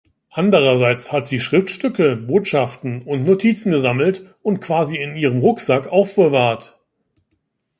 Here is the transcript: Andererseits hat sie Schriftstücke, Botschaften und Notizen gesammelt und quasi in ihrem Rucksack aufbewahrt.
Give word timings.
Andererseits 0.31 1.11
hat 1.11 1.27
sie 1.27 1.39
Schriftstücke, 1.39 2.15
Botschaften 2.15 3.03
und 3.03 3.23
Notizen 3.23 3.71
gesammelt 3.71 4.33
und 4.41 4.59
quasi 4.59 4.97
in 4.97 5.15
ihrem 5.15 5.41
Rucksack 5.41 5.85
aufbewahrt. 5.91 6.75